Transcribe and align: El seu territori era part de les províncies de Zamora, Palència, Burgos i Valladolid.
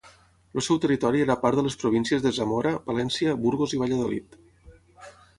El 0.59 0.63
seu 0.67 0.77
territori 0.85 1.19
era 1.25 1.35
part 1.41 1.59
de 1.59 1.63
les 1.67 1.75
províncies 1.83 2.23
de 2.23 2.31
Zamora, 2.37 2.71
Palència, 2.87 3.35
Burgos 3.43 3.75
i 3.77 3.83
Valladolid. 3.83 4.33